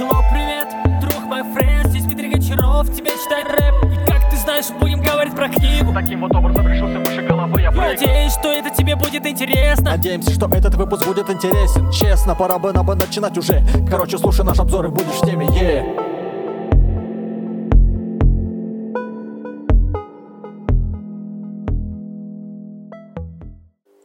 Hello, 0.00 0.22
привет, 0.32 0.66
друг 1.02 1.24
мой 1.26 1.42
френд 1.52 1.88
Здесь 1.88 2.04
Дмитрий 2.04 2.30
Гончаров, 2.30 2.90
тебе 2.96 3.10
читает 3.22 3.48
рэп. 3.48 3.92
И 3.92 4.10
как 4.10 4.30
ты 4.30 4.36
знаешь, 4.38 4.70
будем 4.80 5.02
говорить 5.02 5.36
про 5.36 5.50
книгу. 5.50 5.92
Таким 5.92 6.22
вот 6.22 6.34
образом 6.34 6.66
решился 6.66 6.98
выше 7.00 7.20
головы 7.20 7.60
я 7.60 7.70
прыгну 7.70 7.86
Надеюсь, 7.86 8.32
что 8.32 8.48
это 8.48 8.70
тебе 8.70 8.96
будет 8.96 9.26
интересно. 9.26 9.90
Надеемся, 9.90 10.30
что 10.30 10.46
этот 10.46 10.74
выпуск 10.76 11.06
будет 11.06 11.28
интересен. 11.28 11.90
Честно, 11.90 12.34
пора 12.34 12.58
бы 12.58 12.72
нам 12.72 12.86
бы 12.86 12.94
начинать 12.94 13.36
уже. 13.36 13.62
Короче, 13.90 14.16
слушай 14.16 14.42
наш 14.42 14.58
обзор 14.58 14.86
и 14.86 14.88
будешь 14.88 15.20
в 15.20 15.26
теме, 15.26 15.46
е 15.48 15.84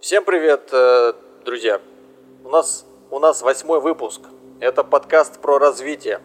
Всем 0.02 0.26
привет, 0.26 0.74
э, 0.74 1.14
друзья! 1.46 1.80
У 2.44 2.50
нас, 2.50 2.86
у 3.12 3.20
нас 3.20 3.42
восьмой 3.42 3.80
выпуск. 3.80 4.24
Это 4.62 4.86
подкаст 4.86 5.42
про 5.42 5.60
развитие. 5.60 6.22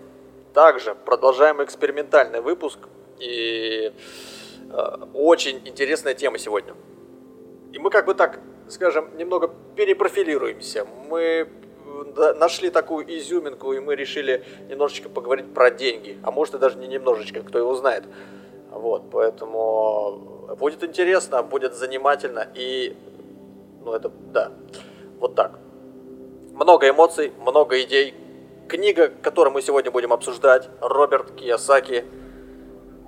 Также 0.55 0.95
продолжаем 0.95 1.65
экспериментальный 1.65 2.41
выпуск. 2.41 2.79
И 3.19 3.93
э, 4.71 4.97
очень 5.15 5.61
интересная 5.67 6.15
тема 6.15 6.39
сегодня. 6.39 6.75
И 7.73 7.81
мы 7.81 7.91
как 7.91 8.07
бы 8.07 8.15
так, 8.15 8.39
скажем, 8.69 9.17
немного 9.17 9.53
перепрофилируемся. 9.75 10.87
Мы 11.09 11.21
э, 11.21 12.35
нашли 12.35 12.71
такую 12.71 13.05
изюминку, 13.19 13.73
и 13.73 13.81
мы 13.81 13.97
решили 13.97 14.45
немножечко 14.69 15.09
поговорить 15.09 15.53
про 15.53 15.73
деньги. 15.73 16.17
А 16.23 16.31
может 16.31 16.55
и 16.55 16.59
даже 16.59 16.79
не 16.79 16.87
немножечко, 16.87 17.43
кто 17.43 17.59
его 17.59 17.75
знает. 17.75 18.05
Вот, 18.71 19.11
поэтому 19.11 20.55
будет 20.57 20.85
интересно, 20.85 21.43
будет 21.43 21.75
занимательно 21.75 22.47
и, 22.55 22.97
ну 23.85 23.93
это, 23.93 24.13
да, 24.33 24.53
вот 25.19 25.35
так. 25.35 25.59
Много 26.61 26.91
эмоций, 26.91 27.33
много 27.41 27.81
идей. 27.81 28.15
Книга, 28.69 29.09
которую 29.09 29.55
мы 29.55 29.63
сегодня 29.63 29.91
будем 29.91 30.13
обсуждать, 30.13 30.69
Роберт 30.83 31.31
Киясаки 31.31 32.05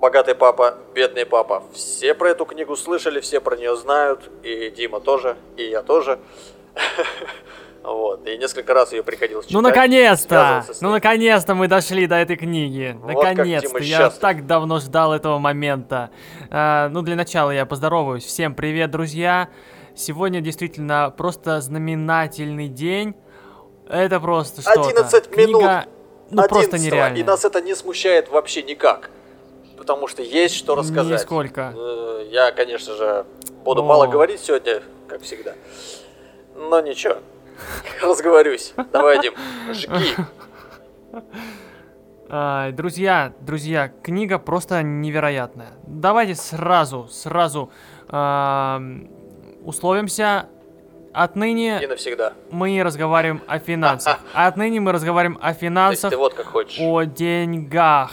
«Богатый 0.01 0.33
папа, 0.33 0.79
бедный 0.95 1.27
папа». 1.27 1.61
Все 1.71 2.15
про 2.15 2.31
эту 2.31 2.45
книгу 2.45 2.75
слышали, 2.75 3.19
все 3.19 3.39
про 3.39 3.55
нее 3.55 3.75
знают, 3.75 4.31
и 4.41 4.71
Дима 4.71 4.99
тоже, 4.99 5.37
и 5.55 5.65
я 5.65 5.83
тоже. 5.83 6.19
Вот, 7.83 8.25
и 8.25 8.37
несколько 8.37 8.73
раз 8.73 8.93
ее 8.93 9.03
приходилось 9.03 9.45
читать. 9.45 9.61
Ну 9.61 9.61
наконец-то! 9.61 10.63
Ну 10.79 10.91
наконец-то 10.91 11.53
мы 11.53 11.67
дошли 11.67 12.07
до 12.07 12.15
этой 12.15 12.37
книги. 12.37 12.97
Вот 12.97 13.13
наконец-то! 13.13 13.77
Я 13.79 13.97
счастлив. 13.97 14.21
так 14.21 14.47
давно 14.47 14.79
ждал 14.79 15.11
этого 15.11 15.37
момента. 15.37 16.09
А, 16.49 16.87
ну, 16.87 17.01
для 17.01 17.17
начала 17.17 17.51
я 17.51 17.65
поздороваюсь. 17.65 18.23
Всем 18.23 18.55
привет, 18.55 18.89
друзья! 18.89 19.49
Сегодня 19.95 20.39
действительно 20.39 21.13
просто 21.15 21.59
знаменательный 21.59 22.69
день. 22.69 23.15
Это 23.87 24.19
просто 24.19 24.61
что-то. 24.61 24.89
11 24.89 25.29
Книга, 25.29 25.47
минут. 25.47 25.89
Ну, 26.31 26.43
просто 26.47 26.77
11-го, 26.77 26.85
нереально. 26.85 27.17
И 27.17 27.23
нас 27.23 27.45
это 27.45 27.61
не 27.61 27.75
смущает 27.75 28.29
вообще 28.29 28.63
никак. 28.63 29.09
Потому 29.77 30.07
что 30.07 30.21
есть 30.21 30.55
что 30.55 30.75
рассказать. 30.75 31.19
Нисколько. 31.21 31.73
Э, 31.75 32.27
Я, 32.29 32.51
конечно 32.51 32.95
же, 32.95 33.25
буду 33.63 33.83
О. 33.83 33.85
мало 33.85 34.07
говорить 34.07 34.39
сегодня, 34.39 34.81
как 35.07 35.21
всегда. 35.21 35.53
Но 36.55 36.79
ничего. 36.81 37.17
Разговорюсь. 38.01 38.73
Давай, 38.91 39.19
Дим, 39.21 39.33
жги. 39.71 40.15
Друзья, 42.75 43.33
друзья, 43.41 43.91
книга 44.01 44.39
просто 44.39 44.81
невероятная. 44.81 45.73
Давайте 45.85 46.33
сразу, 46.33 47.07
сразу 47.11 47.69
ам, 48.07 49.07
условимся. 49.63 50.47
Отныне 51.13 51.79
И 51.83 51.87
навсегда. 51.87 52.33
мы 52.51 52.81
разговариваем 52.83 53.41
о 53.47 53.59
финансах. 53.59 54.19
А 54.33 54.47
отныне 54.47 54.79
мы 54.79 54.91
разговариваем 54.91 55.37
о 55.37 55.41
То 55.41 55.47
есть 55.49 55.59
финансах, 55.61 56.09
ты 56.11 56.17
вот 56.17 56.33
как 56.33 56.47
хочешь. 56.47 56.79
о 56.79 57.03
деньгах. 57.03 58.11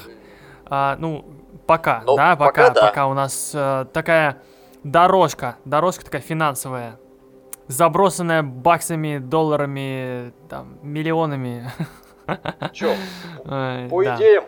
А, 0.66 0.96
ну, 0.98 1.24
пока, 1.66 2.02
Ну, 2.06 2.16
да, 2.16 2.36
пока 2.36 2.68
пока, 2.68 2.70
да. 2.70 2.86
пока 2.88 3.06
у 3.06 3.14
нас 3.14 3.52
э, 3.54 3.86
такая 3.92 4.42
дорожка, 4.84 5.56
дорожка 5.64 6.04
такая 6.04 6.20
финансовая, 6.20 6.98
забросанная 7.68 8.42
баксами, 8.42 9.18
долларами, 9.18 10.32
там, 10.48 10.78
миллионами. 10.82 11.70
Чё, 12.72 12.94
по 13.44 14.04
да. 14.04 14.16
идеям. 14.16 14.44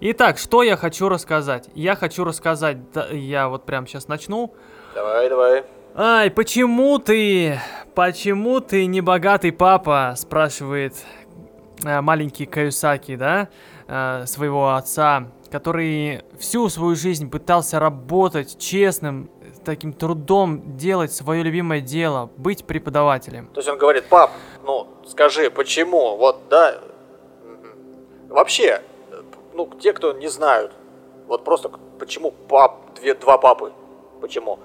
Итак, 0.00 0.38
что 0.38 0.62
я 0.62 0.76
хочу 0.76 1.08
рассказать? 1.08 1.68
Я 1.74 1.96
хочу 1.96 2.24
рассказать, 2.24 2.92
да, 2.92 3.06
я 3.08 3.48
вот 3.48 3.64
прям 3.64 3.86
сейчас 3.86 4.08
начну. 4.08 4.54
Давай, 4.94 5.28
давай. 5.28 5.64
Ай, 5.96 6.28
почему 6.28 6.98
ты, 6.98 7.60
почему 7.94 8.58
ты 8.58 8.86
не 8.86 9.00
богатый 9.00 9.52
папа? 9.52 10.14
Спрашивает 10.16 10.94
э, 11.84 12.00
маленький 12.00 12.46
Каюсаки, 12.46 13.14
да, 13.14 13.48
э, 13.86 14.26
своего 14.26 14.74
отца, 14.74 15.28
который 15.52 16.22
всю 16.36 16.68
свою 16.68 16.96
жизнь 16.96 17.30
пытался 17.30 17.78
работать 17.78 18.58
честным, 18.58 19.30
таким 19.64 19.92
трудом 19.92 20.76
делать 20.76 21.12
свое 21.12 21.44
любимое 21.44 21.80
дело, 21.80 22.28
быть 22.38 22.64
преподавателем. 22.64 23.46
То 23.54 23.60
есть 23.60 23.68
он 23.68 23.78
говорит, 23.78 24.06
пап, 24.06 24.32
ну 24.64 24.88
скажи, 25.06 25.48
почему? 25.48 26.16
Вот, 26.16 26.40
да. 26.50 26.80
Вообще, 28.30 28.82
ну, 29.52 29.70
те, 29.78 29.92
кто 29.92 30.12
не 30.12 30.26
знают, 30.26 30.72
вот 31.28 31.44
просто 31.44 31.70
почему 32.00 32.32
пап, 32.32 32.94
две, 32.96 33.14
два 33.14 33.38
папы? 33.38 33.72
Почему? 34.20 34.58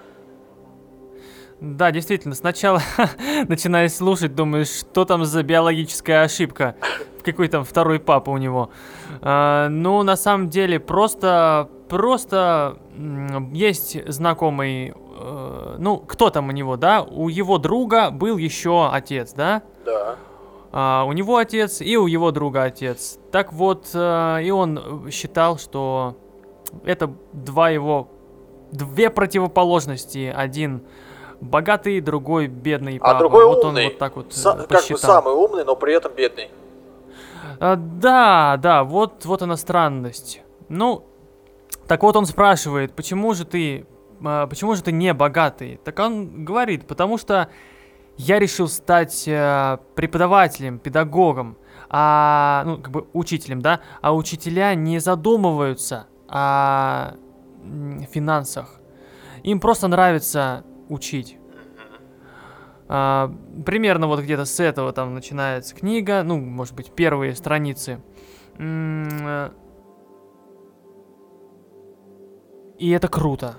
Да, 1.62 1.92
действительно, 1.92 2.36
сначала 2.36 2.82
начинаешь 3.48 3.94
слушать, 3.94 4.34
думаешь, 4.34 4.70
что 4.70 5.04
там 5.04 5.26
за 5.26 5.44
биологическая 5.44 6.24
ошибка, 6.24 6.76
какой 7.24 7.50
там 7.50 7.66
второй 7.66 8.00
папа 8.00 8.30
у 8.30 8.38
него. 8.38 8.70
А, 9.22 9.68
ну, 9.68 10.02
на 10.04 10.16
самом 10.16 10.50
деле, 10.50 10.80
просто, 10.80 11.70
просто 11.90 12.78
есть 13.52 13.98
знакомый, 14.10 14.94
э, 14.94 15.76
ну, 15.80 15.98
кто 15.98 16.30
там 16.30 16.48
у 16.48 16.52
него, 16.52 16.78
да? 16.78 17.02
У 17.02 17.28
его 17.28 17.58
друга 17.58 18.10
был 18.10 18.38
еще 18.38 18.90
отец, 18.90 19.34
да? 19.34 19.64
Да. 19.86 20.16
А, 20.72 21.04
у 21.06 21.12
него 21.12 21.36
отец 21.36 21.82
и 21.82 21.98
у 21.98 22.08
его 22.08 22.32
друга 22.32 22.64
отец. 22.64 23.20
Так 23.34 23.52
вот, 23.52 23.90
э, 23.94 24.44
и 24.44 24.52
он 24.52 25.10
считал, 25.12 25.58
что 25.58 26.16
это 26.86 27.12
два 27.34 27.70
его, 27.70 28.08
две 28.72 29.10
противоположности. 29.10 30.32
Один 30.34 30.84
богатый, 31.42 32.02
другой 32.02 32.48
бедный. 32.48 33.00
А 33.02 33.18
другой 33.18 33.46
вот 33.46 33.64
умный. 33.64 33.86
он 33.86 33.90
вот 33.92 33.98
так 33.98 34.16
вот 34.16 34.28
э, 34.28 34.36
Са- 34.36 34.68
как 34.68 34.88
бы 34.90 34.98
самый 34.98 35.34
умный, 35.34 35.66
но 35.66 35.76
при 35.76 35.94
этом 35.94 36.14
бедный. 36.14 36.50
А, 37.60 37.76
да, 37.76 38.58
да, 38.58 38.84
вот, 38.84 39.26
вот 39.26 39.42
она 39.42 39.58
странность. 39.58 40.42
Ну, 40.70 41.06
так 41.88 42.04
вот 42.04 42.16
он 42.16 42.26
спрашивает, 42.26 42.94
почему 42.94 43.34
же 43.34 43.46
ты, 43.46 43.86
а, 44.24 44.48
почему 44.48 44.76
же 44.76 44.84
ты 44.84 44.92
не 44.92 45.14
богатый? 45.14 45.80
Так 45.84 46.00
он 46.00 46.46
говорит, 46.46 46.88
потому 46.88 47.18
что 47.18 47.50
я 48.18 48.38
решил 48.38 48.68
стать 48.68 49.28
э, 49.28 49.78
преподавателем, 49.96 50.78
педагогом, 50.78 51.58
а, 51.90 52.64
ну, 52.66 52.78
как 52.78 52.92
бы 52.92 53.08
учителем, 53.14 53.62
да, 53.62 53.80
а 54.02 54.14
учителя 54.14 54.76
не 54.76 55.00
задумываются 55.00 56.08
о 56.28 57.14
финансах. 58.12 58.80
Им 59.44 59.60
просто 59.60 59.88
нравится 59.88 60.64
учить. 60.90 61.38
А, 62.88 63.32
примерно 63.66 64.08
вот 64.08 64.20
где-то 64.22 64.46
с 64.46 64.60
этого 64.60 64.92
там 64.92 65.14
начинается 65.14 65.76
книга, 65.76 66.24
ну, 66.24 66.40
может 66.40 66.76
быть, 66.76 66.92
первые 66.92 67.36
страницы. 67.36 68.02
И 72.80 72.90
это 72.90 73.08
круто. 73.08 73.58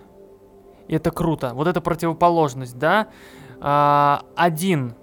И 0.89 0.95
это 0.95 1.11
круто. 1.13 1.53
Вот 1.55 1.69
эта 1.69 1.81
противоположность, 1.81 2.77
да? 2.77 3.09
А, 3.61 4.25
один, 4.35 4.95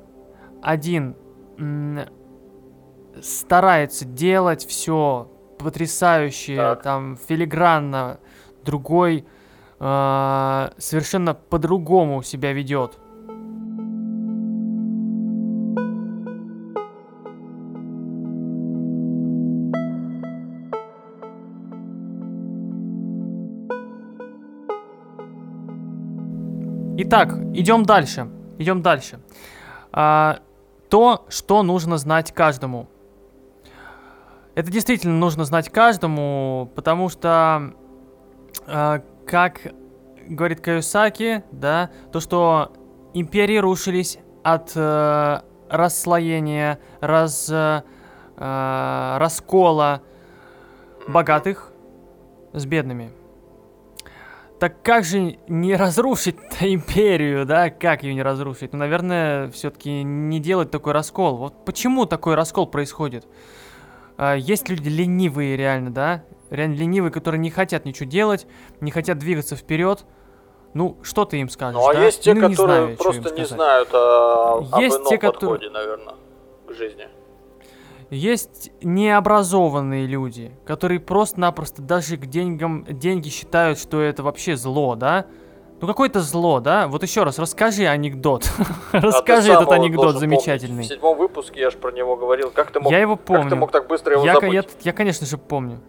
один 0.61 1.15
старается 3.21 4.05
делать 4.05 4.65
все 4.65 5.31
потрясающе, 5.57 6.55
Так. 6.55 6.83
там, 6.83 7.17
филигранно, 7.17 8.19
другой 8.63 9.25
а, 9.79 10.71
совершенно 10.77 11.33
по-другому 11.33 12.23
себя 12.23 12.53
ведет. 12.53 12.97
Итак, 26.99 27.37
идем 27.53 27.83
дальше. 27.83 28.27
Идем 28.57 28.81
дальше. 28.81 29.19
А, 29.91 30.39
то, 30.89 31.25
что 31.29 31.61
нужно 31.61 31.97
знать 31.97 32.33
каждому. 32.33 32.87
Это 34.55 34.71
действительно 34.71 35.13
нужно 35.13 35.45
знать 35.45 35.69
каждому, 35.69 36.71
потому 36.73 37.09
что, 37.09 37.73
а, 38.65 39.03
как 39.27 39.73
говорит 40.27 40.61
Каюсаки, 40.61 41.43
да, 41.51 41.91
то, 42.11 42.19
что 42.19 42.73
империи 43.13 43.57
рушились 43.57 44.17
от 44.43 44.71
э, 44.75 45.41
расслоения, 45.69 46.79
раз, 47.01 47.49
э, 47.49 47.83
э, 48.37 49.17
раскола, 49.19 50.01
богатых 51.07 51.71
с 52.53 52.65
бедными. 52.65 53.11
Так 54.59 54.81
как 54.81 55.03
же 55.03 55.37
не 55.47 55.75
разрушить-то 55.75 56.73
империю, 56.73 57.45
да? 57.45 57.69
Как 57.69 58.03
ее 58.03 58.13
не 58.13 58.23
разрушить? 58.23 58.73
Ну, 58.73 58.79
наверное, 58.79 59.49
все-таки 59.51 60.03
не 60.03 60.39
делать 60.39 60.71
такой 60.71 60.93
раскол. 60.93 61.37
Вот 61.37 61.65
почему 61.65 62.05
такой 62.05 62.35
раскол 62.35 62.65
происходит? 62.65 63.27
А, 64.17 64.35
есть 64.35 64.69
люди 64.69 64.89
ленивые 64.89 65.57
реально, 65.57 65.91
да? 65.91 66.23
Реально 66.49 66.75
ленивые, 66.75 67.11
которые 67.11 67.39
не 67.39 67.49
хотят 67.49 67.85
ничего 67.85 68.09
делать, 68.09 68.47
не 68.81 68.91
хотят 68.91 69.17
двигаться 69.17 69.55
вперед. 69.55 70.05
Ну, 70.73 70.97
что 71.01 71.25
ты 71.25 71.37
им 71.39 71.49
скажешь, 71.49 71.79
Ну 71.81 71.87
а 71.89 71.93
да? 71.93 72.03
есть 72.05 72.21
те, 72.21 72.33
Ну, 72.33 72.47
не 72.47 72.55
которые 72.55 72.77
знаю, 72.77 72.95
что 72.97 73.09
им 73.09 73.13
просто 73.23 73.35
не 73.39 73.45
знают 73.45 73.89
о, 73.93 74.57
об 74.71 74.79
Есть 74.79 74.97
ином 74.97 75.07
те, 75.07 75.17
которые- 75.17 75.49
подходе, 75.59 75.69
наверное, 75.71 76.15
к 76.67 76.73
жизни. 76.73 77.07
Есть 78.09 78.71
необразованные 78.81 80.05
люди, 80.05 80.51
которые 80.65 80.99
просто-напросто 81.01 81.81
даже 81.81 82.15
к 82.17 82.25
деньгам, 82.25 82.85
деньги 82.89 83.27
считают, 83.29 83.77
что 83.79 83.99
это 84.01 84.23
вообще 84.23 84.55
зло, 84.55 84.95
да? 84.95 85.25
Ну 85.81 85.87
какое-то 85.87 86.21
зло, 86.21 86.59
да? 86.61 86.87
Вот 86.87 87.03
еще 87.03 87.23
раз, 87.23 87.37
расскажи 87.37 87.85
анекдот. 87.85 88.49
А 88.93 88.99
Расскажи 89.01 89.51
этот 89.51 89.69
анекдот 89.71 90.13
помнить. 90.13 90.19
замечательный. 90.21 90.83
В 90.83 90.87
седьмом 90.87 91.17
выпуске 91.17 91.59
я 91.59 91.69
же 91.69 91.77
про 91.77 91.91
него 91.91 92.15
говорил. 92.15 92.49
Как 92.49 92.71
ты 92.71 92.79
мог, 92.79 92.91
Я 92.91 92.99
его 92.99 93.17
как 93.17 93.25
помню. 93.25 93.49
ты 93.49 93.55
мог 93.57 93.71
так 93.71 93.87
быстро 93.87 94.13
его 94.13 94.25
Я, 94.25 94.35
забыть? 94.35 94.53
я, 94.53 94.63
я, 94.81 94.93
конечно 94.93 95.27
же, 95.27 95.37
помню. 95.37 95.79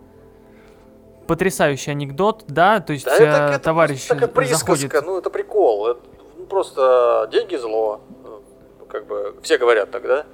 Потрясающий 1.28 1.90
анекдот, 1.90 2.44
да? 2.48 2.80
То 2.80 2.94
есть 2.94 3.04
Да 3.04 3.12
э, 3.12 3.22
это, 3.22 3.36
это 3.54 3.58
товарищ 3.58 4.06
такая 4.06 4.28
присказка, 4.28 4.74
заходит... 4.74 5.06
ну 5.06 5.18
это 5.18 5.28
прикол. 5.28 5.88
Это, 5.88 6.00
ну, 6.38 6.46
просто 6.46 7.28
деньги 7.30 7.54
зло. 7.56 8.00
Ну, 8.24 8.40
Как 8.88 9.06
бы 9.06 9.34
все 9.42 9.58
говорят 9.58 9.90
тогда. 9.90 10.24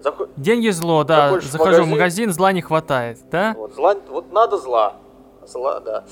Заход... 0.00 0.30
Деньги 0.36 0.68
зло, 0.68 1.02
да. 1.02 1.26
Заходишь 1.26 1.48
в 1.48 1.50
Захожу 1.50 1.70
в 1.70 1.70
магазин. 1.72 1.90
магазин, 1.90 2.32
зла 2.32 2.52
не 2.52 2.62
хватает, 2.62 3.18
да? 3.32 3.54
Вот, 3.56 3.74
зла, 3.74 3.96
вот 4.08 4.32
надо 4.32 4.56
зла. 4.58 4.94
Зла, 5.44 5.80
да. 5.80 6.04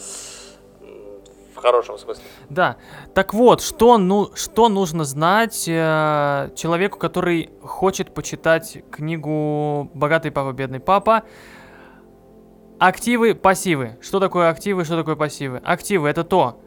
В 1.55 1.57
хорошем 1.57 1.99
смысле. 1.99 2.25
Да. 2.49 2.79
Так 3.15 3.35
вот, 3.35 3.61
что, 3.61 3.99
ну, 3.99 4.31
что 4.35 4.69
нужно 4.69 5.05
знать 5.05 5.69
э, 5.69 6.51
человеку, 6.57 6.99
который 6.99 7.51
хочет 7.63 8.13
почитать 8.13 8.79
книгу 8.91 9.89
«Богатый 9.95 10.33
папа, 10.33 10.53
бедный 10.53 10.81
папа»? 10.81 11.23
Активы, 12.83 13.37
пассивы. 13.37 13.97
Что 14.01 14.19
такое 14.19 14.49
активы, 14.49 14.85
что 14.85 14.97
такое 14.97 15.15
пассивы? 15.15 15.59
Активы 15.59 16.09
это 16.09 16.25
то, 16.25 16.61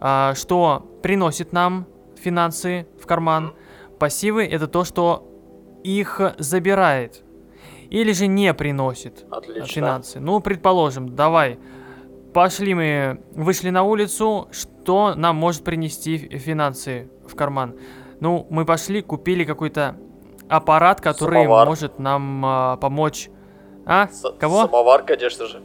а, 0.00 0.34
что 0.34 0.84
приносит 1.00 1.52
нам 1.52 1.86
финансы 2.20 2.88
в 3.00 3.06
карман. 3.06 3.54
Пассивы 4.00 4.44
это 4.44 4.66
то, 4.66 4.82
что 4.84 5.30
их 5.84 6.20
забирает. 6.38 7.22
Или 7.88 8.10
же 8.10 8.26
не 8.26 8.52
приносит 8.52 9.24
Отлично. 9.30 9.66
финансы. 9.66 10.18
Ну, 10.18 10.40
предположим, 10.40 11.14
давай. 11.14 11.60
Пошли 12.34 12.74
мы, 12.74 13.20
вышли 13.30 13.70
на 13.70 13.84
улицу, 13.84 14.48
что 14.50 15.14
нам 15.14 15.36
может 15.36 15.62
принести 15.62 16.18
финансы 16.18 17.08
в 17.28 17.36
карман? 17.36 17.76
Ну, 18.18 18.44
мы 18.50 18.64
пошли, 18.64 19.02
купили 19.02 19.44
какой-то 19.44 19.96
аппарат, 20.48 21.00
который 21.00 21.44
Самовар. 21.44 21.68
может 21.68 22.00
нам 22.00 22.44
а, 22.44 22.76
помочь. 22.76 23.30
А? 23.86 24.08
С- 24.08 24.30
Кого? 24.38 24.66
Самовар, 24.66 25.02
конечно 25.02 25.46
же. 25.46 25.60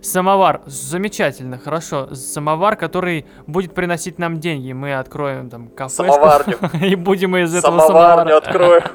Самовар. 0.00 0.60
Замечательно, 0.66 1.58
хорошо. 1.58 2.14
Самовар, 2.14 2.76
который 2.76 3.26
будет 3.46 3.74
приносить 3.74 4.18
нам 4.18 4.38
деньги. 4.38 4.72
Мы 4.72 4.94
откроем 4.94 5.48
там 5.48 5.68
кафешку. 5.68 6.04
Самоварню. 6.04 6.58
И 6.86 6.94
будем 6.94 7.36
из 7.36 7.54
этого 7.54 7.78
Самоварню 7.78 8.28
самовара... 8.30 8.36
открою. 8.36 8.82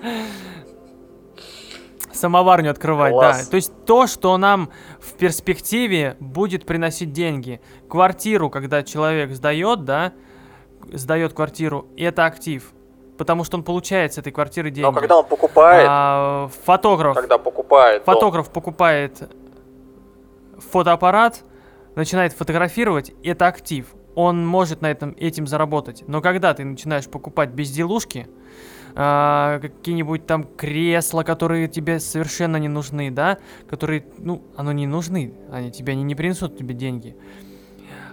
самоварню 2.14 2.72
открывать, 2.72 3.14
Класс. 3.14 3.46
да. 3.46 3.50
То 3.52 3.56
есть 3.56 3.72
то, 3.86 4.06
что 4.08 4.38
нам 4.38 4.70
в 5.00 5.14
перспективе 5.14 6.16
будет 6.20 6.66
приносить 6.66 7.12
деньги. 7.12 7.62
Квартиру, 7.90 8.50
когда 8.50 8.84
человек 8.84 9.32
сдает, 9.32 9.86
да, 9.86 10.14
сдает 10.92 11.34
квартиру, 11.34 11.88
это 11.98 12.26
актив. 12.26 12.72
Потому 13.20 13.44
что 13.44 13.58
он 13.58 13.64
получает 13.64 14.14
с 14.14 14.18
этой 14.18 14.32
квартиры 14.32 14.72
деньги. 14.72 14.86
Но 14.86 14.94
когда 14.94 15.18
он 15.18 15.26
покупает, 15.26 15.86
А, 15.90 16.50
фотограф, 16.64 17.16
когда 17.16 17.38
покупает, 17.38 18.04
фотограф 18.06 18.50
покупает 18.50 19.30
фотоаппарат, 20.58 21.44
начинает 21.96 22.32
фотографировать, 22.32 23.12
это 23.22 23.48
актив. 23.48 23.94
Он 24.16 24.48
может 24.48 24.82
на 24.82 24.90
этом 24.90 25.18
этим 25.20 25.48
заработать. 25.48 26.06
Но 26.08 26.22
когда 26.22 26.54
ты 26.54 26.64
начинаешь 26.64 27.10
покупать 27.10 27.50
безделушки, 27.50 28.30
а, 28.96 29.60
какие-нибудь 29.60 30.26
там 30.26 30.46
кресла, 30.46 31.24
которые 31.24 31.68
тебе 31.68 32.00
совершенно 32.00 32.56
не 32.56 32.70
нужны, 32.70 33.12
да, 33.12 33.38
которые, 33.70 34.06
ну, 34.18 34.44
оно 34.56 34.72
не 34.72 34.88
нужны, 34.88 35.34
они 35.52 35.72
тебе 35.72 35.92
они 35.92 36.04
не 36.04 36.16
принесут 36.16 36.58
тебе 36.58 36.74
деньги. 36.74 37.18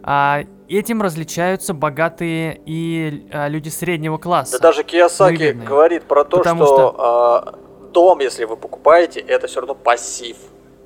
А, 0.09 0.45
этим 0.69 1.03
различаются 1.03 1.75
богатые 1.75 2.61
и 2.65 3.29
а, 3.33 3.49
люди 3.49 3.69
среднего 3.69 4.19
класса. 4.19 4.53
Да 4.53 4.69
даже 4.69 4.83
Кiyosaki 4.85 5.33
Выгодные. 5.33 5.67
говорит 5.67 6.05
про 6.05 6.25
то, 6.25 6.39
Потому 6.39 6.65
что, 6.65 6.95
а, 6.97 7.59
дом, 7.93 8.21
если 8.21 8.45
вы 8.45 8.57
покупаете, 8.57 9.19
это 9.19 9.49
все 9.49 9.61
равно 9.61 9.75
пассив. 9.75 10.37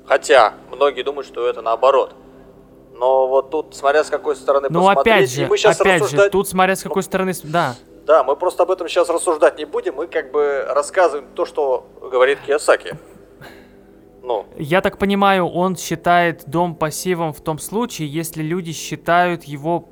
Хотя 0.07 0.55
многие 0.71 1.03
думают, 1.03 1.27
что 1.27 1.47
это 1.47 1.61
наоборот. 1.61 2.15
Но 2.95 3.27
вот 3.27 3.51
тут, 3.51 3.75
смотря 3.75 4.03
с 4.03 4.09
какой 4.09 4.35
стороны 4.35 4.67
Ну, 4.71 4.79
посмотреть, 4.79 5.15
опять 5.15 5.31
же, 5.31 5.45
мы 5.45 5.57
сейчас 5.57 5.79
опять 5.79 5.99
же, 5.99 6.03
рассуждать... 6.05 6.31
тут 6.31 6.47
смотря 6.47 6.75
с 6.75 6.81
какой 6.81 7.03
стороны, 7.03 7.33
да, 7.43 7.75
Да, 8.07 8.23
мы 8.23 8.35
просто 8.35 8.63
об 8.63 8.71
этом 8.71 8.87
сейчас 8.87 9.07
рассуждать 9.09 9.57
не 9.59 9.65
будем, 9.65 9.95
мы 9.95 10.07
как 10.07 10.31
бы 10.31 10.65
рассказываем 10.67 11.27
то, 11.35 11.45
что 11.45 11.85
говорит 12.01 12.39
Кiyosaki. 12.47 12.97
Ну, 14.21 14.45
Я 14.57 14.81
так 14.81 14.97
понимаю, 14.97 15.47
он 15.47 15.75
считает 15.75 16.43
дом 16.47 16.75
пассивом 16.75 17.33
в 17.33 17.41
том 17.41 17.57
случае, 17.57 18.07
если 18.07 18.43
люди 18.43 18.71
считают 18.71 19.43
его 19.43 19.89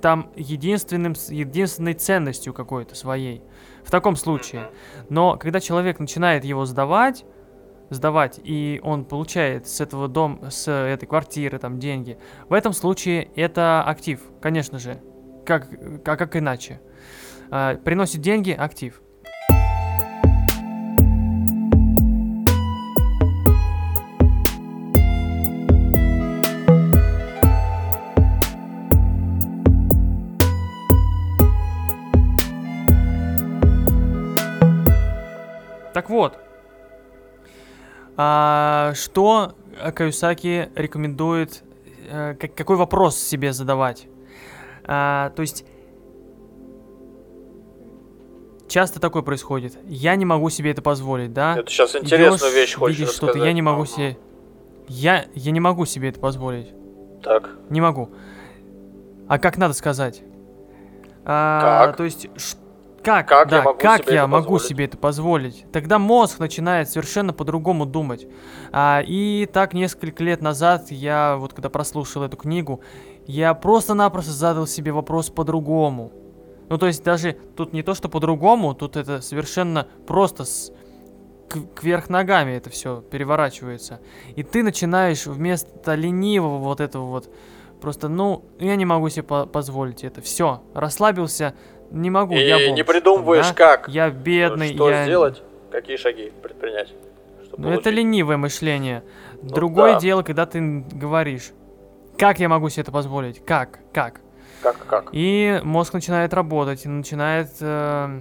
там 0.00 0.30
единственным, 0.34 1.14
единственной 1.28 1.94
ценностью 1.94 2.54
какой-то 2.54 2.94
своей. 2.94 3.42
В 3.84 3.90
таком 3.90 4.16
случае. 4.16 4.70
Но 5.08 5.36
когда 5.36 5.60
человек 5.60 5.98
начинает 5.98 6.44
его 6.44 6.64
сдавать, 6.64 7.24
сдавать, 7.90 8.40
и 8.42 8.80
он 8.82 9.04
получает 9.04 9.66
с 9.66 9.80
этого 9.80 10.08
дома, 10.08 10.50
с 10.50 10.70
этой 10.70 11.06
квартиры 11.06 11.58
там 11.58 11.78
деньги, 11.78 12.18
в 12.48 12.54
этом 12.54 12.72
случае 12.72 13.30
это 13.36 13.82
актив, 13.82 14.20
конечно 14.40 14.78
же. 14.78 15.02
Как, 15.44 15.68
а 16.04 16.16
как 16.16 16.36
иначе? 16.36 16.80
А, 17.50 17.76
приносит 17.76 18.20
деньги, 18.20 18.52
актив. 18.52 19.02
А, 38.22 38.92
что 38.94 39.54
Каюсаки 39.94 40.68
рекомендует, 40.74 41.62
э, 42.10 42.34
как- 42.38 42.54
какой 42.54 42.76
вопрос 42.76 43.16
себе 43.16 43.52
задавать? 43.54 44.06
А, 44.84 45.30
то 45.30 45.40
есть 45.42 45.64
часто 48.68 49.00
такое 49.00 49.22
происходит. 49.22 49.78
Я 49.86 50.16
не 50.16 50.26
могу 50.26 50.50
себе 50.50 50.70
это 50.70 50.82
позволить, 50.82 51.32
да? 51.32 51.56
это 51.58 51.70
сейчас 51.70 51.96
интересную 51.96 52.36
Идёшь, 52.50 52.54
вещь 52.54 52.74
хочешь 52.74 52.98
видишь 52.98 53.14
что-то, 53.14 53.38
я 53.38 53.52
не 53.54 53.62
могу 53.62 53.86
себе, 53.86 54.18
я 54.88 55.24
я 55.34 55.50
не 55.52 55.60
могу 55.60 55.86
себе 55.86 56.10
это 56.10 56.20
позволить. 56.20 56.68
Так, 57.22 57.50
Не 57.70 57.80
могу. 57.80 58.10
А 59.28 59.38
как 59.38 59.56
надо 59.58 59.72
сказать? 59.74 60.22
А, 61.24 61.86
Как? 61.86 61.96
То 61.96 62.04
есть, 62.04 62.28
ш- 62.36 62.56
как, 63.02 63.28
Как 63.28 63.50
я 63.50 63.58
да, 63.58 63.62
могу 63.62 63.78
как 63.78 64.02
себе 64.02 64.14
я 64.14 64.18
это 64.20 64.28
могу 64.28 64.42
позволить? 64.44 64.64
себе 64.66 64.84
это 64.84 64.98
позволить? 64.98 65.66
Тогда 65.72 65.98
мозг 65.98 66.38
начинает 66.38 66.88
совершенно 66.90 67.32
по-другому 67.32 67.86
думать. 67.86 68.26
А, 68.72 69.02
и 69.06 69.46
так 69.52 69.72
несколько 69.74 70.22
лет 70.22 70.42
назад 70.42 70.90
я, 70.90 71.36
вот 71.36 71.52
когда 71.54 71.70
прослушал 71.70 72.22
эту 72.22 72.36
книгу, 72.36 72.80
я 73.26 73.54
просто-напросто 73.54 74.32
задал 74.32 74.66
себе 74.66 74.92
вопрос 74.92 75.30
по-другому. 75.30 76.12
Ну, 76.68 76.78
то 76.78 76.86
есть 76.86 77.02
даже 77.02 77.32
тут 77.56 77.72
не 77.72 77.82
то, 77.82 77.94
что 77.94 78.08
по-другому, 78.08 78.74
тут 78.74 78.96
это 78.96 79.20
совершенно 79.22 79.86
просто 80.06 80.44
с 80.44 80.72
кверх 81.74 82.08
ногами 82.10 82.52
это 82.52 82.70
все 82.70 83.00
переворачивается. 83.00 84.00
И 84.36 84.42
ты 84.44 84.62
начинаешь 84.62 85.26
вместо 85.26 85.94
ленивого 85.96 86.58
вот 86.58 86.80
этого 86.80 87.06
вот 87.06 87.28
просто, 87.80 88.08
ну, 88.08 88.44
я 88.60 88.76
не 88.76 88.84
могу 88.84 89.08
себе 89.08 89.24
по- 89.24 89.46
позволить 89.46 90.04
это. 90.04 90.20
Все, 90.20 90.62
расслабился, 90.74 91.54
не 91.90 92.10
могу, 92.10 92.34
и 92.34 92.46
я 92.46 92.58
бомж, 92.58 92.76
не 92.76 92.84
придумываешь, 92.84 93.48
да? 93.48 93.54
как, 93.54 93.88
Я 93.88 94.10
бедный, 94.10 94.74
что 94.74 94.90
я... 94.90 95.04
сделать, 95.04 95.42
какие 95.70 95.96
шаги 95.96 96.32
предпринять. 96.42 96.92
Ну, 97.56 97.70
это 97.70 97.90
ленивое 97.90 98.36
мышление. 98.36 99.02
Ну 99.42 99.50
Другое 99.50 99.94
да. 99.94 100.00
дело, 100.00 100.22
когда 100.22 100.46
ты 100.46 100.84
говоришь, 100.92 101.50
как 102.16 102.38
я 102.38 102.48
могу 102.48 102.68
себе 102.68 102.82
это 102.82 102.92
позволить? 102.92 103.44
Как? 103.44 103.80
Как? 103.92 104.20
Как, 104.62 104.76
как? 104.86 105.08
И 105.12 105.60
мозг 105.64 105.94
начинает 105.94 106.32
работать, 106.34 106.84
начинает 106.84 107.48
э, 107.60 108.20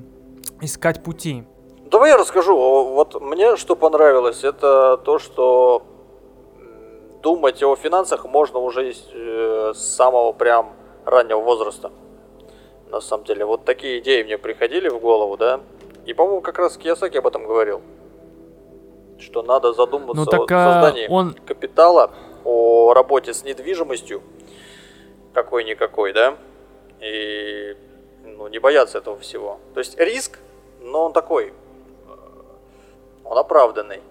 искать 0.62 1.04
пути. 1.04 1.44
Давай 1.92 2.12
я 2.12 2.18
расскажу. 2.18 2.56
Вот 2.56 3.22
мне 3.22 3.56
что 3.58 3.76
понравилось, 3.76 4.44
это 4.44 4.98
то, 4.98 5.20
что 5.20 5.84
думать 7.22 7.62
о 7.62 7.76
финансах 7.76 8.26
можно 8.26 8.60
уже 8.60 8.92
э, 8.92 9.74
с 9.76 9.96
самого 9.96 10.32
прям 10.32 10.74
раннего 11.06 11.40
возраста. 11.40 11.92
На 12.89 13.01
самом 13.01 13.24
деле, 13.24 13.46
вот 13.46 13.65
такие 13.65 14.00
идеи 14.00 14.24
мне 14.24 14.38
приходили 14.38 14.89
в 14.89 15.00
голову, 15.00 15.38
да. 15.38 15.62
И, 16.05 16.13
по-моему, 16.13 16.41
как 16.41 16.58
раз 16.58 16.77
Кiyosaki 16.77 17.17
об 17.17 17.27
этом 17.27 17.46
говорил. 17.46 17.81
Что 19.19 19.43
надо 19.43 19.74
задуматься 19.74 20.15
Ну 20.15 20.24
о 20.24 20.25
так 20.25 20.51
а, 20.51 20.74
создании 20.74 21.08
он... 21.08 21.34
капитала, 21.34 22.12
о 22.46 22.93
работе 22.93 23.34
с 23.34 23.43
недвижимостью, 23.43 24.24
какой-никакой, 25.34 26.13
да, 26.13 26.38
и 27.01 27.75
ну, 28.25 28.48
не 28.48 28.60
бояться 28.60 28.98
этого 28.98 29.19
всего. 29.19 29.60
То 29.74 29.81
есть 29.81 30.00
риск, 30.00 30.39
но 30.81 31.05
он 31.05 31.13
такой, 31.13 31.48
э, 31.48 31.51
он 33.25 33.38
оправданный. 33.38 34.01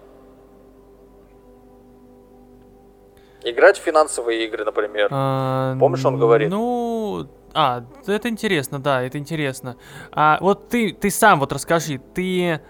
Играть 3.43 3.77
в 3.77 3.81
финансовые 3.81 4.45
игры, 4.45 4.63
например. 4.63 5.09
а, 5.11 5.75
Помнишь, 5.79 6.05
он 6.05 6.17
говорит? 6.17 6.49
Ну... 6.49 7.27
А, 7.53 7.83
это 8.07 8.29
интересно, 8.29 8.79
да, 8.79 9.01
это 9.01 9.17
интересно. 9.17 9.77
А 10.11 10.37
вот 10.41 10.69
ты, 10.69 10.93
ты 10.93 11.09
сам 11.09 11.39
вот 11.39 11.51
расскажи, 11.51 11.99
ты 12.13 12.61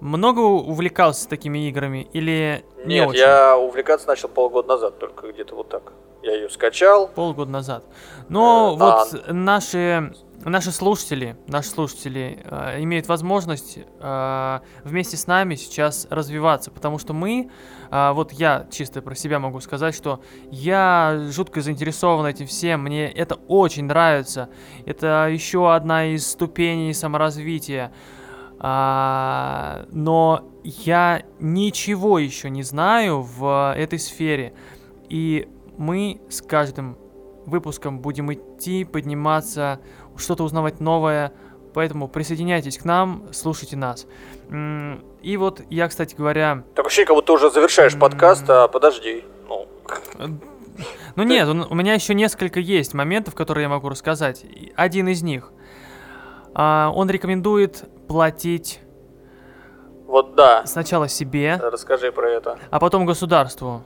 много 0.00 0.40
увлекался 0.40 1.28
такими 1.28 1.68
играми 1.68 2.08
или 2.12 2.64
не 2.84 2.96
Нет, 2.96 3.08
очень? 3.08 3.20
я 3.20 3.56
увлекаться 3.56 4.06
начал 4.08 4.28
полгода 4.28 4.68
назад, 4.68 4.98
только 4.98 5.32
где-то 5.32 5.54
вот 5.54 5.68
так. 5.68 5.92
Я 6.22 6.34
ее 6.34 6.50
скачал. 6.50 7.08
Полгода 7.08 7.50
назад. 7.50 7.84
Но 8.28 8.74
Э, 8.74 8.78
вот 8.78 9.28
наши, 9.28 10.12
наши 10.44 10.72
слушатели, 10.72 11.36
наши 11.46 11.68
слушатели 11.68 12.42
э, 12.44 12.82
имеют 12.82 13.06
возможность 13.06 13.78
э, 14.00 14.60
вместе 14.84 15.16
с 15.16 15.26
нами 15.26 15.54
сейчас 15.54 16.06
развиваться, 16.10 16.70
потому 16.70 16.98
что 16.98 17.12
мы, 17.12 17.50
э, 17.90 18.12
вот 18.12 18.32
я 18.32 18.66
чисто 18.70 19.02
про 19.02 19.14
себя 19.14 19.38
могу 19.38 19.60
сказать, 19.60 19.94
что 19.94 20.20
я 20.50 21.26
жутко 21.30 21.60
заинтересован 21.60 22.26
этим 22.26 22.46
всем, 22.46 22.82
мне 22.82 23.10
это 23.10 23.36
очень 23.48 23.84
нравится, 23.84 24.48
это 24.86 25.28
еще 25.30 25.72
одна 25.74 26.06
из 26.06 26.26
ступеней 26.26 26.94
саморазвития. 26.94 27.92
А, 28.60 29.86
но 29.92 30.50
я 30.64 31.22
ничего 31.38 32.18
еще 32.18 32.50
не 32.50 32.62
знаю 32.62 33.22
в 33.22 33.74
этой 33.76 33.98
сфере. 33.98 34.52
И 35.08 35.48
мы 35.76 36.20
с 36.28 36.42
каждым 36.42 36.98
выпуском 37.46 38.00
будем 38.00 38.32
идти, 38.32 38.84
подниматься, 38.84 39.80
что-то 40.16 40.44
узнавать 40.44 40.80
новое. 40.80 41.32
Поэтому 41.78 42.08
присоединяйтесь 42.08 42.76
к 42.76 42.84
нам, 42.84 43.28
слушайте 43.30 43.76
нас. 43.76 44.08
И 45.22 45.36
вот 45.36 45.60
я, 45.70 45.86
кстати 45.86 46.16
говоря... 46.16 46.64
Так 46.74 46.84
ощущение, 46.84 47.06
как 47.06 47.14
будто 47.14 47.32
уже 47.34 47.52
завершаешь 47.52 47.96
подкаст, 47.96 48.50
а 48.50 48.66
подожди. 48.66 49.24
Ну, 49.48 49.68
Ну 51.14 51.22
нет, 51.22 51.46
у 51.48 51.74
меня 51.76 51.94
еще 51.94 52.14
несколько 52.14 52.58
есть 52.58 52.94
моментов, 52.94 53.36
которые 53.36 53.62
я 53.62 53.68
могу 53.68 53.88
рассказать. 53.88 54.44
Один 54.74 55.06
из 55.06 55.22
них. 55.22 55.52
А, 56.52 56.90
Он 56.92 57.08
рекомендует 57.08 57.84
платить 58.08 58.80
вот 60.04 60.34
да. 60.34 60.66
сначала 60.66 61.06
себе, 61.06 61.60
Расскажи 61.62 62.10
про 62.10 62.28
это. 62.28 62.58
а 62.72 62.80
потом 62.80 63.06
государству. 63.06 63.84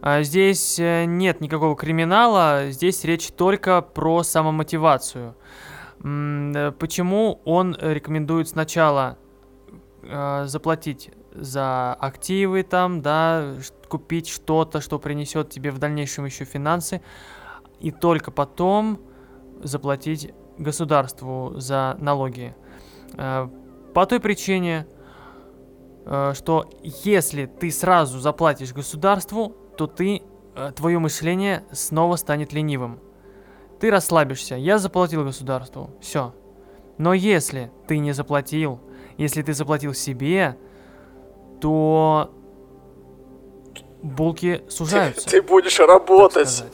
А, 0.00 0.22
Здесь 0.22 0.78
э, 0.78 1.04
нет 1.04 1.42
никакого 1.42 1.76
криминала, 1.76 2.70
здесь 2.70 3.04
речь 3.04 3.28
только 3.32 3.82
про 3.82 4.22
самомотивацию. 4.22 5.34
Э, 6.02 6.72
Почему 6.78 7.40
он 7.44 7.76
рекомендует 7.80 8.48
сначала 8.48 9.18
э, 10.02 10.44
заплатить 10.46 11.10
за 11.32 11.94
активы 11.94 12.62
там, 12.62 13.02
да, 13.02 13.54
купить 13.88 14.28
что-то, 14.28 14.80
что 14.80 14.98
принесет 14.98 15.50
тебе 15.50 15.70
в 15.70 15.78
дальнейшем 15.78 16.24
еще 16.24 16.44
финансы, 16.44 17.02
и 17.78 17.90
только 17.90 18.30
потом 18.30 19.00
заплатить 19.62 20.32
государству 20.58 21.52
за 21.56 21.96
налоги. 22.00 22.54
Э, 23.14 23.48
По 23.94 24.06
той 24.06 24.20
причине, 24.20 24.86
э, 26.04 26.32
что 26.34 26.70
если 26.82 27.46
ты 27.46 27.70
сразу 27.70 28.18
заплатишь 28.18 28.72
государству, 28.72 29.54
то 29.76 29.86
ты, 29.86 30.22
э, 30.54 30.72
твое 30.74 30.98
мышление 30.98 31.64
снова 31.72 32.16
станет 32.16 32.52
ленивым. 32.52 33.00
Ты 33.80 33.90
расслабишься. 33.90 34.54
Я 34.54 34.78
заплатил 34.78 35.24
государству. 35.24 35.90
Все. 36.00 36.34
Но 36.98 37.12
если 37.12 37.70
ты 37.86 37.98
не 37.98 38.12
заплатил, 38.12 38.80
если 39.18 39.42
ты 39.42 39.52
заплатил 39.52 39.92
себе, 39.92 40.56
то 41.60 42.30
булки 44.02 44.62
сужаются. 44.68 45.28
Ты 45.28 45.42
будешь 45.42 45.78
работать. 45.78 46.64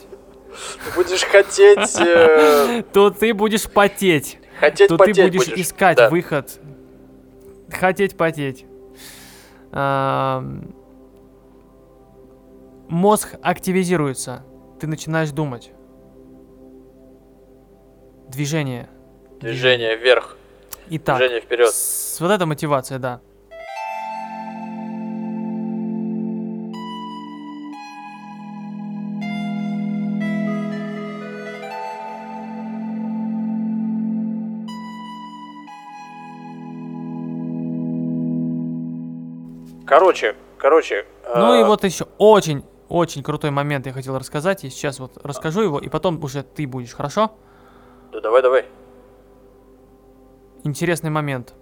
Ты 0.85 0.95
будешь 0.95 1.25
хотеть... 1.25 1.97
э, 1.99 2.83
То 2.93 3.11
ты 3.11 3.33
будешь 3.35 3.69
потеть. 3.71 4.39
Хотеть 4.61 4.89
то 4.89 4.97
потеть 4.97 5.17
ты 5.17 5.39
будешь, 5.39 5.49
искать 5.55 5.97
Да. 5.97 6.11
выход. 6.11 6.61
Хотеть 7.71 8.17
потеть. 8.17 8.67
Ам, 9.73 10.75
Мозг 12.89 13.35
активизируется. 13.43 14.45
Ты 14.79 14.87
начинаешь 14.87 15.31
думать. 15.31 15.73
Движение. 18.33 18.89
Движение 19.41 19.97
вверх, 19.97 20.37
Итак, 20.89 21.19
движение 21.19 21.41
вперед. 21.43 21.69
с- 21.69 22.19
вот 22.21 22.31
эта 22.31 22.47
мотивация, 22.47 22.99
да. 22.99 23.21
Короче, 39.87 40.35
короче. 40.59 41.05
Ну 41.35 41.55
и 41.55 41.59
э, 41.63 41.65
вот 41.67 41.85
еще 41.85 42.07
очень, 42.19 42.65
очень 42.89 43.23
крутой 43.23 43.51
момент 43.51 43.87
я 43.87 43.93
хотел 43.93 44.17
рассказать. 44.19 44.65
Я 44.65 44.71
сейчас 44.71 45.01
вот 45.01 45.19
расскажу 45.23 45.63
его, 45.63 45.79
и 45.79 45.89
потом 45.89 46.23
уже 46.23 46.43
ты 46.43 46.67
будешь, 46.67 46.93
хорошо? 46.95 47.33
Да 48.13 48.21
давай, 48.21 48.43
давай. 48.43 48.65
Интересный 50.65 51.11
момент. 51.11 51.55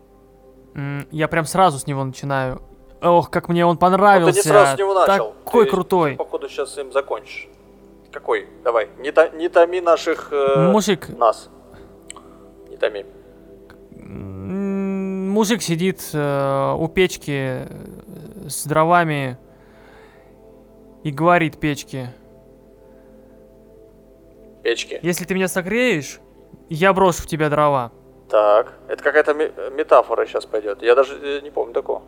Я 1.11 1.28
прям 1.28 1.45
сразу 1.45 1.78
с 1.78 1.87
него 1.87 2.04
начинаю. 2.04 2.62
Ох, 3.02 3.30
как 3.30 3.49
мне 3.49 3.64
он 3.64 3.75
Ну, 3.75 3.78
понравился. 3.80 4.33
ты 4.42 4.49
не 4.49 4.52
сразу 4.52 4.76
с 4.76 4.78
него 4.78 4.95
начал. 4.95 5.33
Такой 5.45 5.64
Ты, 5.64 5.71
крутой. 5.71 6.16
Походу 6.16 6.49
сейчас 6.49 6.76
им 6.78 6.92
закончишь. 6.92 7.49
Какой? 8.12 8.47
Давай. 8.64 8.88
Не, 8.99 9.11
то- 9.12 9.30
не 9.30 9.49
томи 9.49 9.80
наших... 9.80 10.28
э, 10.33 10.71
Мужик, 10.71 11.09
Нас. 11.16 11.49
Не 12.69 12.76
томи. 12.76 13.07
мужик 15.30 15.62
сидит 15.62 16.00
э, 16.12 16.75
у 16.76 16.88
печки 16.88 17.64
э, 17.66 18.49
с 18.49 18.66
дровами 18.66 19.38
и 21.04 21.11
говорит 21.12 21.59
печке, 21.59 22.12
Печки. 24.62 24.99
если 25.02 25.25
ты 25.25 25.35
меня 25.35 25.49
согреешь, 25.49 26.21
я 26.70 26.92
брошу 26.92 27.22
в 27.22 27.26
тебя 27.26 27.50
дрова. 27.50 27.92
Так. 28.30 28.72
Это 28.88 29.02
какая-то 29.02 29.34
ме- 29.34 29.52
метафора 29.76 30.24
сейчас 30.26 30.46
пойдет. 30.46 30.82
Я 30.82 30.94
даже 30.94 31.14
э, 31.20 31.40
не 31.42 31.50
помню 31.50 31.74
такого. 31.74 32.02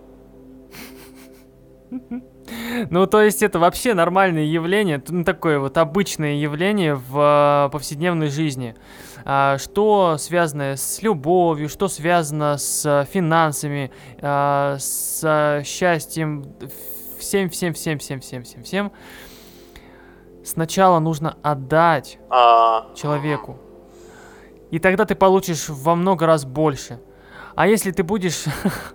Ну, 2.91 3.07
то 3.07 3.21
есть 3.23 3.43
это 3.43 3.59
вообще 3.59 3.93
нормальное 3.95 4.45
явление, 4.45 5.03
ну, 5.09 5.25
такое 5.25 5.59
вот 5.59 5.77
обычное 5.77 6.35
явление 6.35 6.95
в 6.95 7.67
э, 7.67 7.71
повседневной 7.71 8.29
жизни. 8.29 8.75
А, 9.25 9.59
что 9.59 10.17
связано 10.19 10.77
с 10.77 11.03
любовью, 11.03 11.69
что 11.69 11.89
связано 11.89 12.57
с 12.59 12.85
э, 12.87 13.05
финансами, 13.11 13.93
с 14.21 15.63
счастьем, 15.65 16.45
всем, 17.19 17.51
всем, 17.51 17.75
всем, 17.75 17.99
всем, 17.99 18.21
всем, 18.21 18.43
всем, 18.43 18.63
всем. 18.63 18.93
Сначала 20.45 20.99
нужно 20.99 21.37
отдать 21.43 22.19
А, 22.31 22.93
человеку. 22.97 23.59
И 24.73 24.79
тогда 24.79 25.05
ты 25.05 25.15
получишь 25.15 25.69
во 25.69 25.95
много 25.95 26.27
раз 26.27 26.45
больше. 26.45 26.99
А 27.55 27.69
если 27.69 27.93
ты 27.93 28.03
будешь 28.03 28.45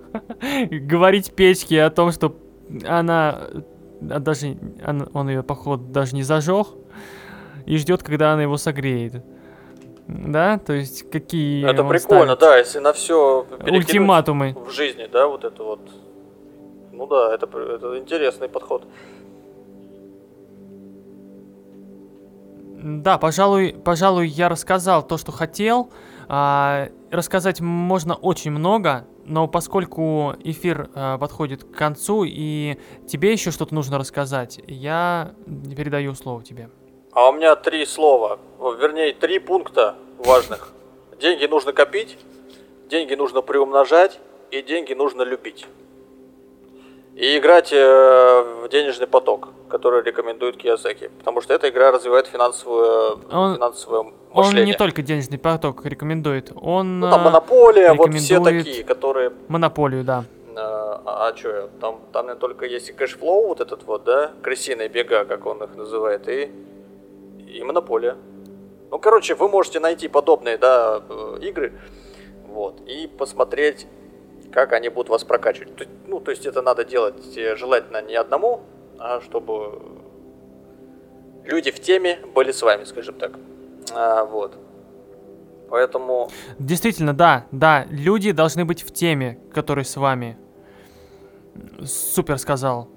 говорить 0.72 1.34
печке 1.34 1.84
о 1.84 1.92
том, 1.92 2.12
что 2.12 2.36
она 2.84 3.48
а 4.02 4.20
даже 4.20 4.58
она- 4.84 5.08
он 5.14 5.30
ее 5.30 5.44
походу 5.44 5.84
даже 5.86 6.16
не 6.16 6.24
зажег 6.24 6.68
и 7.68 7.78
ждет, 7.78 8.02
когда 8.02 8.34
она 8.34 8.42
его 8.42 8.58
согреет. 8.58 9.24
Да, 10.08 10.58
то 10.58 10.74
есть 10.74 11.10
какие 11.12 11.70
это 11.70 11.84
он 11.84 11.90
прикольно, 11.90 12.36
ставит 12.36 12.40
да, 12.40 12.58
если 12.58 12.80
на 12.80 12.94
все 12.94 13.46
ультиматумы. 13.70 14.56
в 14.56 14.72
жизни, 14.72 15.08
да, 15.12 15.28
вот 15.28 15.44
это 15.44 15.64
вот. 15.64 15.82
Ну 16.92 17.06
да, 17.06 17.36
это, 17.36 17.46
это 17.46 18.00
интересный 18.00 18.50
подход. 18.50 18.84
Да, 22.80 23.18
пожалуй, 23.18 23.76
пожалуй, 23.84 24.28
я 24.28 24.50
рассказал 24.50 25.02
то, 25.02 25.18
что 25.18 25.32
хотел. 25.32 25.90
А, 26.28 26.90
рассказать 27.10 27.60
можно 27.60 28.14
очень 28.14 28.52
много, 28.52 29.08
но 29.26 29.48
поскольку 29.48 30.36
эфир 30.44 30.90
э, 30.94 31.18
подходит 31.20 31.64
к 31.64 31.72
концу 31.72 32.24
и 32.24 32.78
тебе 33.08 33.32
еще 33.32 33.50
что-то 33.50 33.74
нужно 33.74 33.98
рассказать, 33.98 34.60
я 34.68 35.34
передаю 35.76 36.14
слово 36.14 36.44
тебе. 36.44 36.70
А 37.14 37.30
у 37.30 37.34
меня 37.34 37.56
три 37.56 37.84
слова, 37.88 38.40
вернее, 38.60 39.12
три 39.14 39.40
пункта 39.40 39.96
важных. 40.20 40.72
Деньги 41.20 41.46
нужно 41.46 41.74
копить, 41.74 42.20
деньги 42.90 43.16
нужно 43.16 43.42
приумножать 43.42 44.20
и 44.52 44.62
деньги 44.62 44.94
нужно 44.94 45.24
любить. 45.24 45.66
И 47.18 47.36
играть 47.40 47.74
э, 47.74 48.44
в 48.64 48.70
денежный 48.70 49.08
поток, 49.08 49.50
который 49.70 50.04
рекомендует 50.04 50.56
Кiyosaki. 50.56 51.10
Потому 51.18 51.42
что 51.42 51.56
эта 51.56 51.68
игра 51.68 51.92
развивает 51.92 52.28
финансовую, 52.28 53.20
Он- 53.32 53.56
финансовое 53.56 54.00
Он 54.02 54.14
мышление. 54.34 54.66
не 54.68 54.74
только 54.78 55.02
денежный 55.02 55.40
поток 55.40 55.84
рекомендует, 55.84 56.52
он 56.62 57.00
Ну, 57.00 57.10
там 57.10 57.22
э, 57.22 57.24
монополия, 57.24 57.94
вот 57.94 58.14
все 58.14 58.40
такие, 58.40 58.84
которые... 58.84 59.32
монополию, 59.48 60.04
да. 60.04 60.26
э, 60.50 60.60
а 60.60 61.34
что, 61.36 61.70
там, 61.82 62.02
там 62.14 62.38
только 62.38 62.68
есть 62.68 62.90
и 62.90 62.94
Cashflow 62.94 63.48
вот 63.48 63.62
этот 63.62 63.82
вот, 63.86 64.04
да, 64.04 64.30
крысиные 64.44 64.88
бега, 64.88 65.26
как 65.26 65.48
он 65.48 65.64
их 65.64 65.76
называет, 65.76 66.28
и, 66.30 66.52
и 67.48 67.64
монополия. 67.64 68.16
Ну, 68.92 69.00
короче, 69.00 69.34
вы 69.34 69.48
можете 69.50 69.80
найти 69.80 70.08
подобные, 70.08 70.60
да, 70.60 71.02
игры, 71.42 71.74
вот, 72.48 72.80
и 72.86 73.08
посмотреть, 73.08 73.88
как 74.52 74.74
они 74.74 74.90
будут 74.90 75.10
вас 75.10 75.24
прокачивать. 75.24 75.76
То- 75.76 75.86
ну, 76.08 76.20
то 76.20 76.32
есть 76.32 76.46
это 76.46 76.62
надо 76.62 76.84
делать 76.84 77.38
э, 77.38 77.56
желательно 77.56 78.02
не 78.02 78.16
одному, 78.16 78.62
а 79.00 79.22
чтобы 79.22 79.82
люди 81.46 81.72
в 81.72 81.80
теме 81.80 82.20
были 82.34 82.52
с 82.52 82.62
вами, 82.62 82.84
скажем 82.86 83.16
так. 83.16 83.32
А, 83.94 84.26
вот. 84.26 84.58
Поэтому 85.70 86.30
Действительно, 86.60 87.14
да, 87.14 87.46
да, 87.52 87.86
люди 87.90 88.32
должны 88.32 88.64
быть 88.66 88.84
в 88.84 88.94
теме, 88.94 89.38
которые 89.54 89.84
с 89.86 89.98
вами. 89.98 90.38
Супер 91.84 92.38
сказал. 92.38 92.88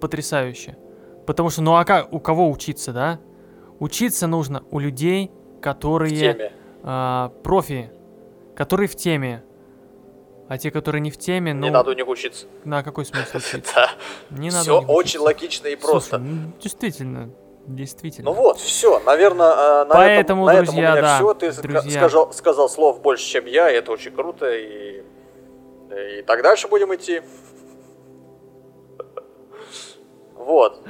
Потрясающе. 0.00 0.76
Потому 1.26 1.50
что, 1.50 1.62
ну 1.62 1.76
а 1.76 1.84
как, 1.84 2.12
у 2.12 2.18
кого 2.18 2.50
учиться, 2.50 2.92
да? 2.92 3.20
Учиться 3.78 4.26
нужно 4.26 4.64
у 4.70 4.78
людей, 4.78 5.30
в 5.58 5.60
которые 5.60 6.16
теме. 6.34 6.52
а, 6.82 7.28
профи, 7.44 7.90
которые 8.56 8.88
в 8.88 8.96
теме. 8.96 9.42
А 10.50 10.58
те, 10.58 10.72
которые 10.72 11.00
не 11.00 11.12
в 11.12 11.16
теме, 11.16 11.54
ну, 11.54 11.60
Не 11.62 11.70
надо 11.70 11.90
у 11.90 11.94
них 11.94 12.08
учиться. 12.08 12.46
на 12.64 12.82
какой 12.82 13.04
смысл 13.04 13.36
учиться? 13.36 13.88
Не 14.30 14.50
надо 14.50 14.62
Все 14.64 14.80
очень 14.80 15.20
логично 15.20 15.68
и 15.68 15.76
просто. 15.76 16.18
Ну, 16.18 16.50
действительно, 16.60 17.30
действительно. 17.68 18.32
Ну 18.32 18.36
вот, 18.36 18.58
все, 18.58 18.98
наверное, 19.06 19.84
на 19.84 19.94
Поэтому, 19.94 20.48
этом, 20.48 20.56
на 20.56 20.62
этом 20.62 20.62
у 20.62 20.66
друзья, 20.72 20.90
меня 20.90 21.02
да, 21.02 21.16
все. 21.18 21.34
Ты 21.34 21.52
друзья. 21.52 21.98
сказал, 22.00 22.32
сказал 22.32 22.68
слов 22.68 23.00
больше, 23.00 23.24
чем 23.26 23.46
я, 23.46 23.70
и 23.70 23.76
это 23.76 23.92
очень 23.92 24.10
круто. 24.10 24.52
И, 24.52 25.04
и 26.18 26.22
так 26.26 26.42
дальше 26.42 26.66
будем 26.66 26.92
идти. 26.96 27.22
Вот. 30.34 30.82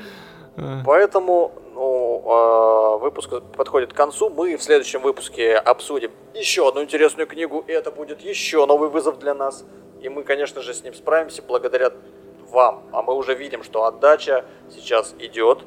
Э, 0.57 0.83
Поэтому 0.85 1.53
ну, 1.75 2.23
а, 2.27 2.97
выпуск 2.99 3.31
подходит 3.57 3.93
к 3.93 3.97
концу. 3.97 4.31
Мы 4.31 4.57
в 4.57 4.63
следующем 4.63 5.01
выпуске 5.01 5.57
обсудим 5.57 6.11
еще 6.35 6.69
одну 6.69 6.83
интересную 6.83 7.27
книгу. 7.27 7.65
И 7.67 7.73
это 7.73 7.91
будет 7.91 8.21
еще 8.21 8.67
новый 8.67 8.89
вызов 8.89 9.19
для 9.19 9.35
нас. 9.35 9.65
И 10.01 10.09
мы, 10.09 10.23
конечно 10.23 10.61
же, 10.63 10.75
с 10.75 10.83
ним 10.83 10.95
справимся 10.95 11.43
благодаря 11.43 11.91
вам. 12.51 12.83
А 12.93 13.03
мы 13.03 13.15
уже 13.15 13.35
видим, 13.35 13.63
что 13.63 13.85
отдача 13.85 14.45
сейчас 14.71 15.15
идет. 15.19 15.65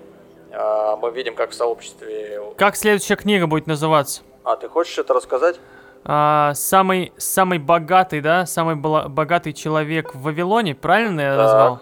А, 0.55 0.95
Мы 0.97 1.11
видим, 1.11 1.35
как 1.35 1.49
в 1.49 1.53
сообществе... 1.55 2.41
Как 2.57 2.75
следующая 2.75 3.15
книга 3.15 3.47
будет 3.47 3.65
называться? 3.65 4.21
А 4.43 4.55
ты 4.55 4.69
хочешь 4.69 4.97
это 4.99 5.13
рассказать? 5.13 5.59
А, 6.05 6.53
самый, 6.53 7.11
самый 7.17 7.57
богатый, 7.59 8.21
да, 8.21 8.45
самый 8.45 8.75
богатый 8.75 9.53
человек 9.53 10.13
в 10.13 10.21
Вавилоне, 10.21 10.75
правильно 10.75 11.21
я 11.21 11.35
Так. 11.35 11.37
назвал? 11.37 11.79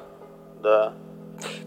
Да. 0.61 0.93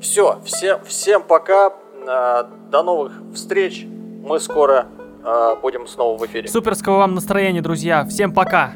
Все, 0.00 0.40
всем, 0.44 0.84
всем 0.84 1.22
пока. 1.22 1.72
А, 2.06 2.48
До 2.70 2.82
новых 2.82 3.12
встреч. 3.34 3.84
Мы 3.86 4.40
скоро 4.40 4.86
а, 5.22 5.56
будем 5.56 5.86
снова 5.86 6.18
в 6.18 6.26
эфире. 6.26 6.48
Суперского 6.48 6.98
вам 6.98 7.14
настроения, 7.14 7.62
друзья. 7.62 8.04
Всем 8.04 8.32
пока. 8.32 8.72